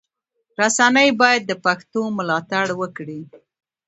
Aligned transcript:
رسنی 0.59 1.07
باید 1.19 1.41
د 1.47 1.51
پښتو 1.65 2.01
ملاتړ 2.17 2.65
وکړي. 2.81 3.21